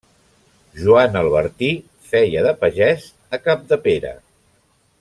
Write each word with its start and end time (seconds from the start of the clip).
Joan 0.83 1.17
Albertí 1.19 1.69
feia 2.13 2.43
de 2.47 2.55
pagès 2.63 3.05
a 3.39 3.41
Capdepera. 3.49 4.15